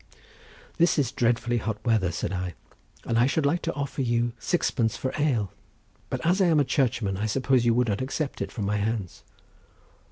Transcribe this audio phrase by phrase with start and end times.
[0.79, 2.55] .""This is dreadfully hot weather," said I,
[3.05, 5.53] "and I should like to offer you sixpence for ale,
[6.09, 8.77] but as I am a Churchman I suppose you would not accept it from my
[8.77, 9.23] hands."